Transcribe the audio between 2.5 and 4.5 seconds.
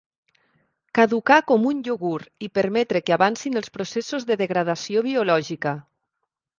permetre que avancin els processos de